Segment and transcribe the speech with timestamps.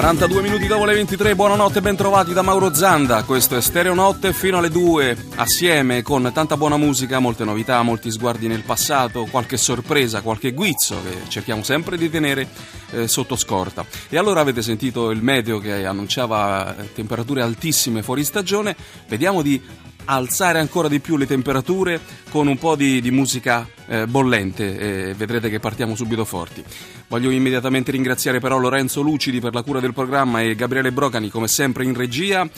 [0.00, 3.22] 42 minuti dopo le 23, buonanotte, ben trovati da Mauro Zanda.
[3.24, 8.10] Questo è Stereo Notte fino alle 2, assieme con tanta buona musica, molte novità, molti
[8.10, 12.48] sguardi nel passato, qualche sorpresa, qualche guizzo che cerchiamo sempre di tenere
[12.92, 13.84] eh, sotto scorta.
[14.08, 18.74] E allora avete sentito il meteo che annunciava eh, temperature altissime fuori stagione,
[19.06, 19.62] vediamo di
[20.14, 22.00] alzare ancora di più le temperature
[22.30, 26.64] con un po' di, di musica eh, bollente vedrete che partiamo subito forti.
[27.08, 31.48] Voglio immediatamente ringraziare però Lorenzo Lucidi per la cura del programma e Gabriele Brocani come
[31.48, 32.48] sempre in regia.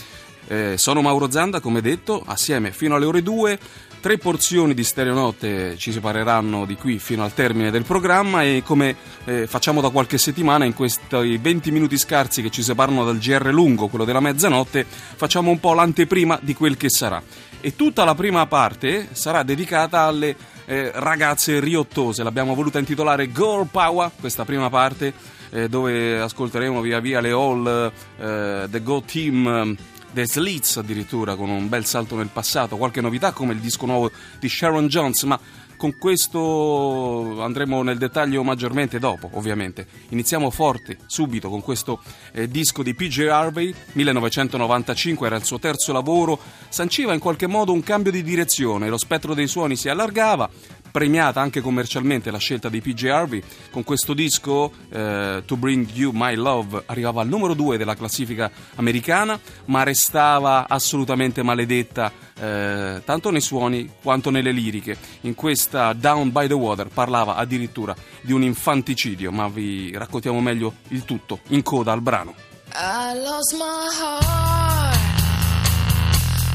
[0.48, 3.58] Eh, sono Mauro Zanda, come detto, assieme fino alle ore 2.
[4.02, 8.96] Tre porzioni di Stereonotte ci separeranno di qui fino al termine del programma e come
[9.24, 13.46] eh, facciamo da qualche settimana in questi 20 minuti scarsi che ci separano dal GR
[13.52, 17.22] lungo, quello della mezzanotte, facciamo un po' l'anteprima di quel che sarà.
[17.60, 23.68] E tutta la prima parte sarà dedicata alle eh, ragazze riottose, l'abbiamo voluta intitolare Girl
[23.70, 25.14] Power, questa prima parte
[25.50, 29.76] eh, dove ascolteremo via via le All, eh, The Go Team
[30.12, 34.10] The Slits addirittura con un bel salto nel passato, qualche novità come il disco nuovo
[34.38, 35.40] di Sharon Jones, ma
[35.82, 39.86] con questo andremo nel dettaglio maggiormente dopo, ovviamente.
[40.10, 42.00] Iniziamo forte, subito, con questo
[42.32, 46.38] eh, disco di PJ Harvey, 1995, era il suo terzo lavoro,
[46.68, 50.48] sanciva in qualche modo un cambio di direzione, lo spettro dei suoni si allargava,
[50.92, 53.42] premiata anche commercialmente la scelta di PJ Harvey.
[53.72, 58.50] Con questo disco eh, To Bring You My Love arrivava al numero 2 della classifica
[58.76, 64.96] americana ma restava assolutamente maledetta eh, tanto nei suoni quanto nelle liriche.
[65.22, 70.74] In questa Down by the Water parlava addirittura di un infanticidio ma vi raccontiamo meglio
[70.88, 72.34] il tutto in coda al brano.
[72.74, 74.32] I lost my heart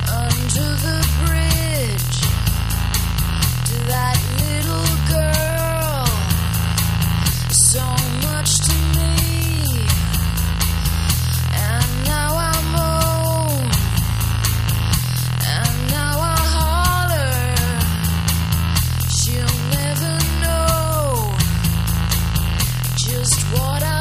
[0.09, 1.16] under the
[23.57, 23.96] agora.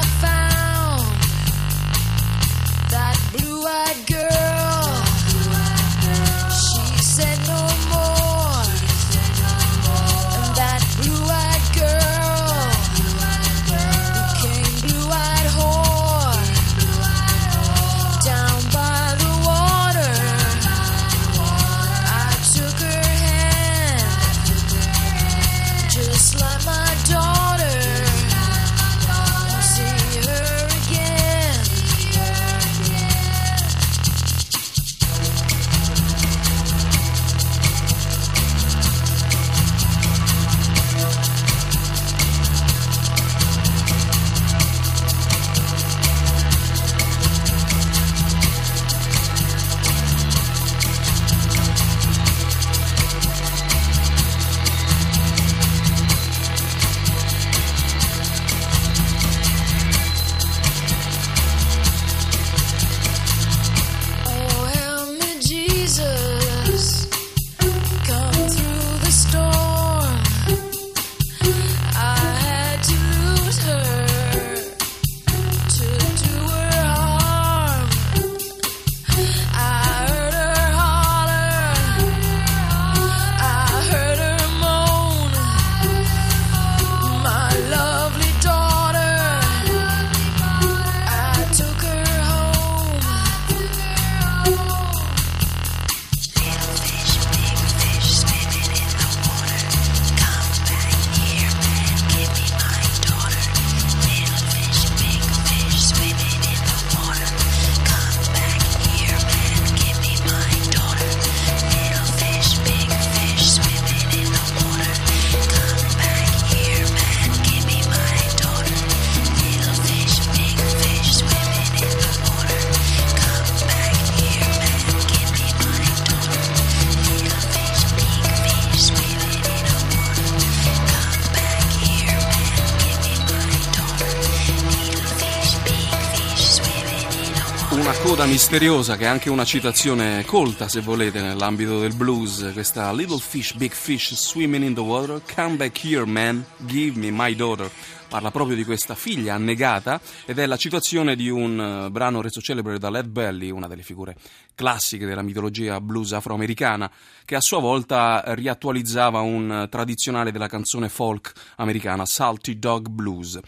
[138.16, 142.50] Coda misteriosa che è anche una citazione colta se volete nell'ambito del blues.
[142.54, 147.10] Questa Little Fish Big Fish Swimming in the Water Come back here man Give me
[147.10, 147.70] my daughter
[148.08, 152.40] parla proprio di questa figlia annegata ed è la citazione di un uh, brano reso
[152.40, 154.16] celebre da Led Belly, una delle figure
[154.54, 156.90] classiche della mitologia blues afroamericana,
[157.24, 163.38] che a sua volta riattualizzava un uh, tradizionale della canzone folk americana, Salty Dog Blues.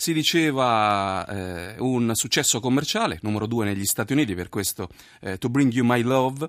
[0.00, 4.88] Si diceva eh, un successo commerciale, numero due negli Stati Uniti per questo
[5.20, 6.48] eh, To Bring You My Love,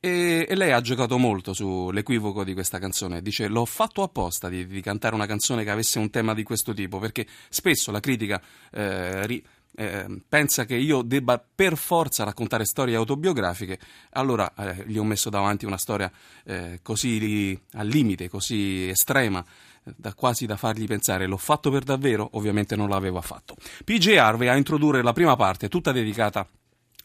[0.00, 3.20] e, e, lei ha giocato molto sull'equivoco di questa canzone.
[3.20, 6.72] Dice: L'ho fatto apposta di, di, cantare una canzone che avesse un tema di questo
[6.72, 9.44] tipo, perché spesso la critica eh, ri,
[9.76, 13.78] eh, pensa che io debba per forza raccontare storie autobiografiche.
[14.12, 16.10] Allora eh, gli ho messo davanti una storia
[16.44, 19.44] eh, così al limite, così estrema.
[19.82, 23.56] Da quasi da fargli pensare l'ho fatto per davvero, ovviamente non l'aveva fatto.
[23.84, 26.46] PJ Harvey a introdurre la prima parte, tutta dedicata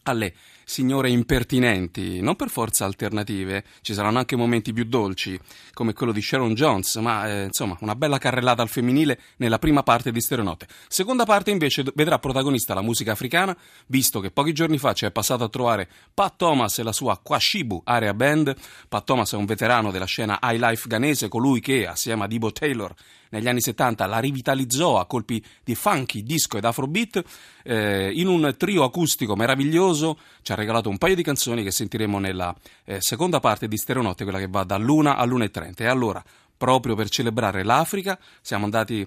[0.02, 0.34] alle
[0.68, 5.38] signore impertinenti, non per forza alternative, ci saranno anche momenti più dolci,
[5.72, 9.84] come quello di Sharon Jones, ma eh, insomma una bella carrellata al femminile nella prima
[9.84, 10.66] parte di Stereonote.
[10.88, 15.12] Seconda parte invece vedrà protagonista la musica africana, visto che pochi giorni fa ci è
[15.12, 18.52] passato a trovare Pat Thomas e la sua Kwashibu Area Band.
[18.88, 22.50] Pat Thomas è un veterano della scena high life ghanese, colui che, assieme a Debo
[22.50, 22.92] Taylor,
[23.30, 27.22] negli anni 70 la rivitalizzò a colpi di funky, disco ed afrobeat,
[27.64, 32.18] eh, in un trio acustico meraviglioso ci ha regalato un paio di canzoni che sentiremo
[32.18, 32.54] nella
[32.84, 35.82] eh, seconda parte di Stereonotte, quella che va dall'una all'1.30.
[35.82, 36.24] E allora,
[36.56, 39.06] proprio per celebrare l'Africa, siamo andati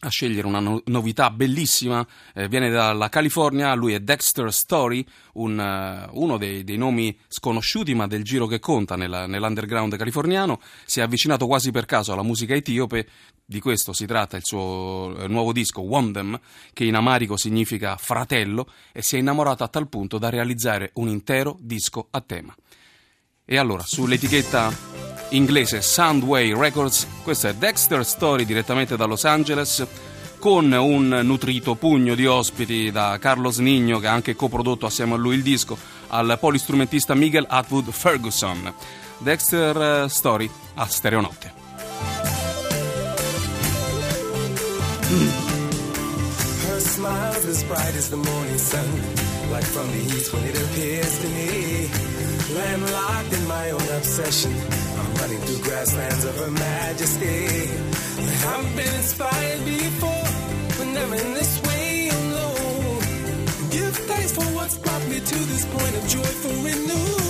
[0.00, 5.04] a scegliere una no- novità bellissima, eh, viene dalla California, lui è Dexter Story,
[5.34, 10.60] un, uh, uno dei, dei, nomi sconosciuti ma del giro che conta nella, nell'underground californiano,
[10.84, 13.08] si è avvicinato quasi per caso alla musica etiope,
[13.44, 16.38] di questo si tratta il suo eh, nuovo disco Wondem,
[16.74, 21.08] che in amarico significa fratello, e si è innamorato a tal punto da realizzare un
[21.08, 22.54] intero disco a tema.
[23.44, 27.06] E allora, sull'etichetta inglese Soundway Records.
[27.22, 29.86] Questo è Dexter Story direttamente da Los Angeles
[30.38, 35.16] con un nutrito pugno di ospiti da Carlos Nigno che ha anche coprodotto assieme a
[35.16, 35.76] lui il disco
[36.08, 38.72] al polistrumentista Miguel Atwood Ferguson.
[39.18, 41.52] Dexter eh, Story a Stereonotte.
[46.68, 48.84] Her smile's as bright as the morning sun,
[49.50, 51.88] like from the east when it appears to me.
[52.54, 54.52] Landlocked in my own obsession.
[55.20, 57.70] Running through grasslands of her majesty.
[58.52, 60.28] I've been inspired before,
[60.78, 63.00] but never in this way alone.
[63.70, 67.25] Give thanks for what's brought me to this point of joyful renewal.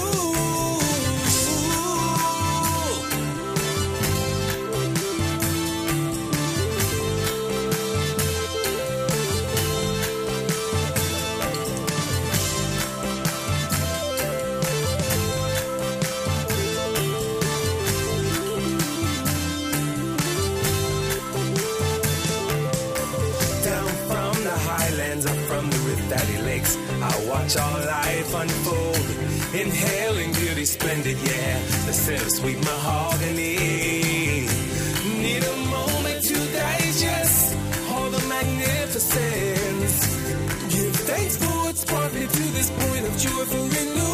[32.14, 33.56] Of sweet mahogany.
[35.22, 37.56] Need a moment to digest
[37.90, 39.94] all the magnificence.
[40.72, 44.05] Give thanks for what's brought me to this point of joyful renewal.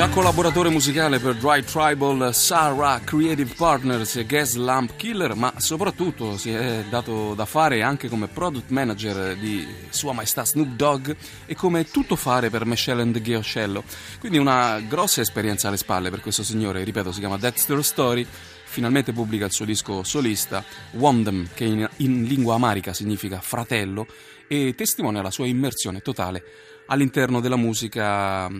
[0.00, 6.38] Già collaboratore musicale per Dry Tribal, Sarah Creative Partners e Gas Lamp Killer, ma soprattutto
[6.38, 11.10] si è dato da fare anche come product manager di Sua Maestà Snoop Dogg
[11.44, 13.84] e come tutto fare per Michelle and Ghioscello.
[14.20, 18.26] Quindi una grossa esperienza alle spalle per questo signore, ripeto, si chiama Dexter Story
[18.64, 24.06] finalmente pubblica il suo disco solista, Wondem, che in, in, lingua amarica significa fratello,
[24.48, 26.42] e testimonia la sua immersione totale
[26.86, 28.50] all'interno della musica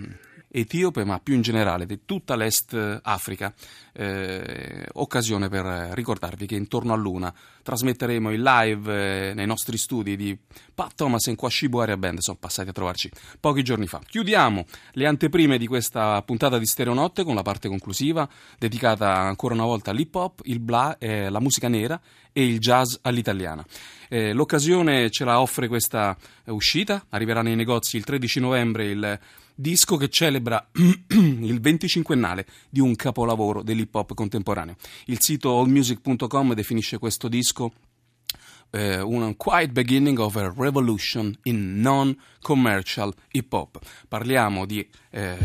[0.51, 3.53] etiope, ma più in generale di tutta l'Est Africa.
[3.93, 10.17] Eh, occasione per ricordarvi che intorno a Luna trasmetteremo il live eh, nei nostri studi
[10.17, 10.37] di
[10.75, 14.01] Pat Thomas e Quashibu Area Band, sono passati a trovarci pochi giorni fa.
[14.05, 18.29] Chiudiamo le anteprime di questa puntata di Stereonotte con la parte conclusiva,
[18.59, 22.01] dedicata ancora una volta all'hip hop, il bla, eh, la musica nera
[22.33, 23.65] e il jazz all'italiana.
[24.09, 26.17] Eh, l'occasione ce la offre questa
[26.47, 29.19] uscita, arriverà nei negozi il 13 novembre il
[29.61, 34.77] disco che celebra il 25ennale di un capolavoro dell'hip hop contemporaneo.
[35.07, 37.73] Il sito allmusic.com definisce questo disco
[38.71, 43.79] eh, un quiet beginning of a revolution in non-commercial hip hop.
[44.09, 45.37] Parliamo di eh,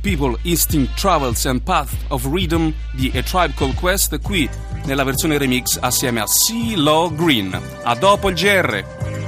[0.00, 4.48] People, Instinct, Travels and Path of Rhythm di A Tribe Called Quest qui
[4.84, 7.60] nella versione remix assieme a CeeLo Green.
[7.82, 9.27] A dopo il GR!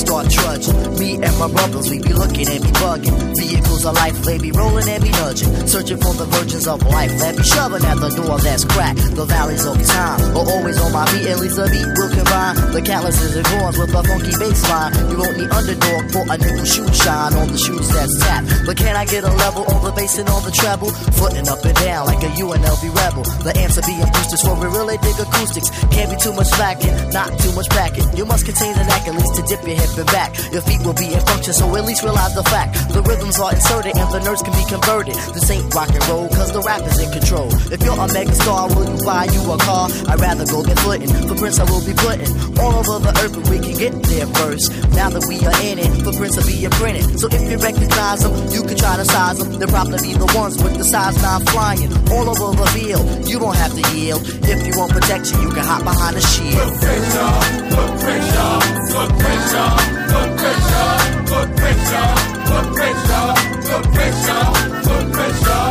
[0.00, 0.74] Start trudging.
[0.98, 3.12] Me and my brothers, we be looking and be bugging.
[3.36, 5.52] Vehicles of life, they be rolling and be nudging.
[5.68, 9.14] Searching for the virgins of life that be shoving at the door that's cracked.
[9.14, 12.56] The valleys of time are always on my feet, at least a beat will combine.
[12.72, 14.92] The calluses and horns with a funky bass line.
[15.12, 18.48] You won't need underdog for a nickel shoe shine on the shoes that's tapped.
[18.64, 20.90] But can I get a level on the bass and on the treble?
[21.20, 23.24] Footing up and down like a UNLV rebel.
[23.44, 25.68] The answer being boosters for we really dig acoustics.
[25.92, 28.08] Can't be too much slacking, not too much packing.
[28.16, 30.36] You must contain an at least to dip your hip back.
[30.52, 32.74] Your feet will be in function, so at least realize the fact.
[32.92, 35.14] The rhythms are inserted and the nerves can be converted.
[35.34, 37.48] This ain't rock and roll, cause the rap is in control.
[37.72, 39.88] If you're a mega star, will you buy you a car?
[40.08, 41.08] I'd rather go get footing.
[41.28, 44.34] For Prince, I will be putting all over the earth, but we can get there
[44.36, 44.70] first.
[44.92, 47.18] Now that we are in it, for Prince will be printed.
[47.18, 49.58] So if you recognize them, you can try to size them.
[49.58, 53.28] They'll probably be the ones with the size 9 flying all over the field.
[53.28, 54.22] You don't have to yield.
[54.44, 56.60] If you want protection, you can hop behind a shield.
[56.60, 57.32] Put pressure,
[57.72, 58.60] put pressure,
[58.92, 60.00] put pressure.
[60.10, 60.98] Put pressure,
[61.30, 62.08] put pressure,
[62.50, 63.30] put pressure,
[63.62, 64.44] put pressure,
[64.82, 65.69] put pressure,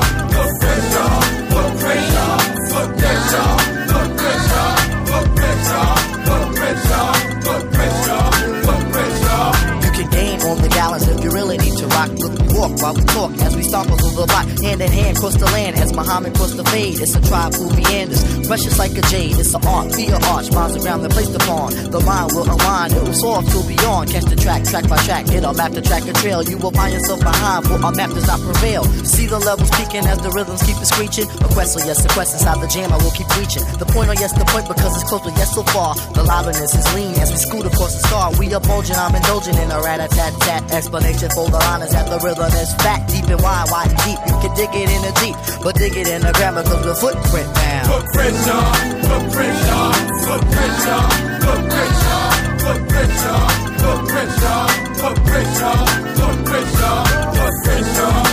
[12.70, 15.46] walk while we talk as we stomp through the block, hand in hand, cross the
[15.46, 17.00] land as Muhammad crossed the fade.
[17.00, 19.38] It's a tribe who meanders, precious like a jade.
[19.38, 21.74] It's an art, be an arch, minds around the place upon.
[21.92, 24.10] The mind will unwind, it will soar to beyond.
[24.10, 26.44] Catch the track, track by track, hit a map to track a trail.
[26.44, 28.84] You will find yourself behind, for our map does not prevail.
[29.06, 31.30] See the levels peaking as the rhythms keep it screeching.
[31.46, 33.64] A quest, yes, the quest inside the jam, I will keep reaching.
[33.78, 35.96] The point, oh yes, the point, because it's close, but yes, so far.
[36.14, 38.34] The liveliness is lean as we scoot across the star.
[38.38, 40.72] We are bulging, I'm indulging in a rat a tat tat.
[40.72, 44.00] Explanation for the line is that the rhythm is fat, deep and wide, wide and
[44.04, 44.20] deep.
[44.28, 46.96] You can dig it in a deep, but dig it in a grammar cause the
[46.96, 47.86] footprint down.
[47.88, 48.76] Footprint on,
[49.08, 49.94] footprint on,
[50.28, 51.10] footprint on,
[51.44, 58.29] footprint on, footprint on, footprint on, footprint on, footprint on, footprint on.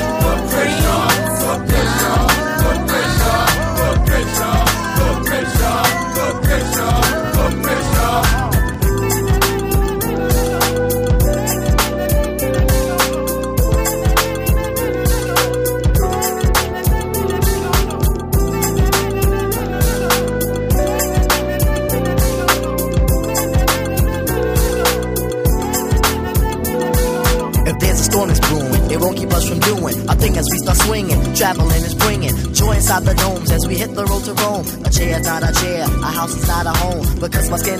[37.50, 37.75] más que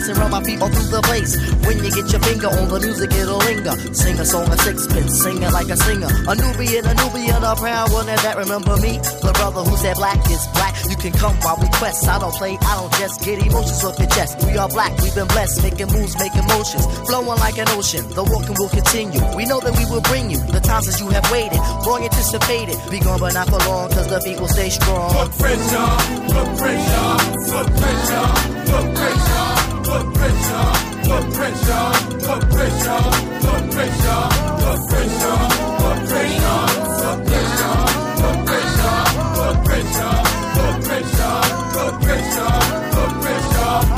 [0.00, 1.36] it face and run my feet all through the place.
[1.64, 3.76] When you get your finger on the music, it'll linger.
[3.94, 6.08] Sing a song of sixpence, singing like a singer.
[6.08, 8.98] A Nubian, a Nubian, a proud one that remember me.
[8.98, 10.74] The brother who said black is black.
[10.88, 12.08] You can come while we quest.
[12.08, 14.40] I don't play, I don't just get emotions off your chest.
[14.44, 16.86] We are black, we've been blessed, making moves, making motions.
[17.06, 19.20] Flowing like an ocean, the walking will continue.
[19.36, 22.76] We know that we will bring you the times as you have waited, long anticipated.
[22.90, 25.12] Be gone, but not for long, cause the beat will stay strong.
[25.38, 25.90] Pressure,
[26.32, 27.10] put pressure,
[27.52, 28.28] put pressure,
[28.66, 29.59] put pressure, put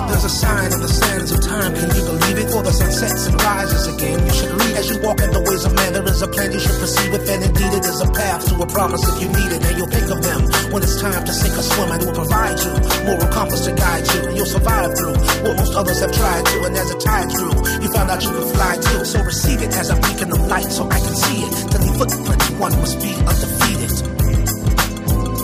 [0.08, 2.50] there's a sign in the sands of time, can you believe it?
[2.52, 4.24] For the sun sets and rises again.
[4.24, 5.92] You should read as you walk in the ways of man.
[5.92, 8.54] There is a plan you should proceed with, and indeed it is a path to
[8.62, 9.66] a promise if you need it.
[9.66, 10.21] And you'll think of
[10.72, 12.72] when it's time to sink or swim, I will provide you
[13.04, 14.28] moral compass to guide you.
[14.28, 15.12] And you'll survive through
[15.44, 16.64] what most others have tried to.
[16.64, 17.52] And as a tide drew,
[17.82, 19.04] you found out you can fly too.
[19.04, 21.52] So receive it as a beacon of light, so I can see it.
[21.72, 23.92] To leave footprints, one must be undefeated.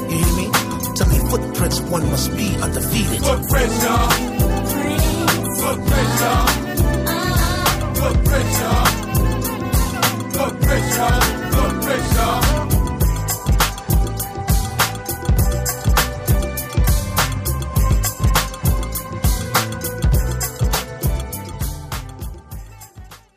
[0.08, 0.48] You hear me?
[0.96, 3.20] To leave footprints, one must be undefeated.
[3.20, 4.10] Footprints, y'all.
[5.60, 6.48] Footprints, y'all.
[8.00, 8.86] Footprints, y'all.
[10.32, 11.37] Footprints, y'all.